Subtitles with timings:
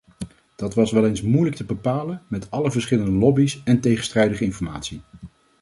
[0.55, 5.01] Dat was wel eens moeilijk te bepalen, met alle verschillende lobby's en tegenstrijdige informatie.